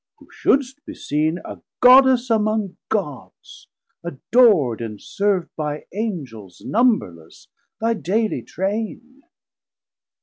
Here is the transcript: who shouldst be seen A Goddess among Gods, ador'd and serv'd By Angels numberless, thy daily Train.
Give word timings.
who 0.17 0.27
shouldst 0.31 0.83
be 0.83 0.95
seen 0.95 1.37
A 1.45 1.61
Goddess 1.79 2.31
among 2.31 2.75
Gods, 2.89 3.67
ador'd 4.03 4.81
and 4.81 4.99
serv'd 4.99 5.55
By 5.55 5.85
Angels 5.93 6.59
numberless, 6.65 7.49
thy 7.79 7.93
daily 7.93 8.41
Train. 8.41 9.21